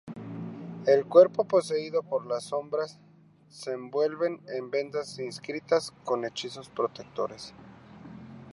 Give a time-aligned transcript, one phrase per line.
[0.87, 2.99] El cuerpo, poseído por las sombras,
[3.49, 7.53] se envuelve en vendas inscritas con hechizos protectores.